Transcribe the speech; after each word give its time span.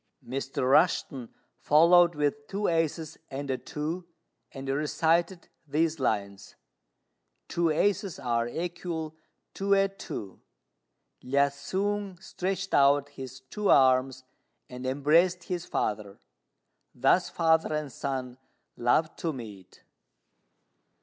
'"Mr. 0.27 0.63
Rushten 0.67 1.29
followed 1.59 2.15
with 2.15 2.47
two 2.47 2.67
aces 2.67 3.19
and 3.29 3.51
a 3.51 3.57
two, 3.59 4.07
and 4.51 4.67
recited 4.67 5.47
these 5.67 5.99
lines: 5.99 6.55
"Two 7.47 7.69
aces 7.69 8.17
are 8.17 8.47
equal 8.47 9.15
to 9.53 9.75
a 9.75 9.87
two: 9.87 10.41
Lu 11.21 11.37
hsiang 11.47 12.17
stretched 12.19 12.73
out 12.73 13.09
his 13.09 13.41
two 13.41 13.69
arms 13.69 14.23
and 14.67 14.87
embraced 14.87 15.43
his 15.43 15.67
father. 15.67 16.19
Thus 16.95 17.29
father 17.29 17.71
and 17.71 17.91
son 17.91 18.39
love 18.75 19.15
to 19.17 19.31
meet!" 19.31 19.83